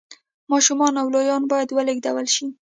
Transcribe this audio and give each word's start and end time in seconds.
ماشومان 0.51 0.93
او 1.01 1.07
لویان 1.13 1.43
باید 1.51 1.69
ولېږدول 1.71 2.27
شي 2.35 2.45